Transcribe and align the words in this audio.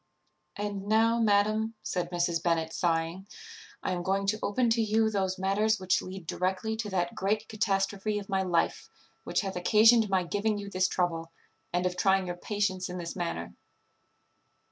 "And 0.55 0.87
now, 0.87 1.19
madam," 1.19 1.75
said 1.83 2.09
Mrs. 2.09 2.41
Bennet, 2.41 2.73
sighing, 2.73 3.27
"I 3.83 3.91
am 3.91 4.01
going 4.01 4.25
to 4.25 4.39
open 4.41 4.71
to 4.71 4.81
you 4.81 5.11
those 5.11 5.37
matters 5.37 5.79
which 5.79 6.01
lead 6.01 6.25
directly 6.25 6.75
to 6.77 6.89
that 6.89 7.13
great 7.13 7.47
catastrophe 7.47 8.17
of 8.17 8.27
my 8.27 8.41
life 8.41 8.89
which 9.25 9.41
hath 9.41 9.55
occasioned 9.55 10.09
my 10.09 10.23
giving 10.23 10.57
you 10.57 10.71
this 10.71 10.87
trouble, 10.87 11.31
and 11.71 11.85
of 11.85 11.95
trying 11.97 12.25
your 12.25 12.35
patience 12.37 12.89
in 12.89 12.97
this 12.97 13.15
manner." 13.15 13.53